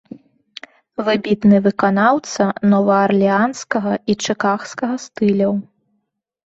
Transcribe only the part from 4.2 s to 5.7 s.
чыкагскага стыляў.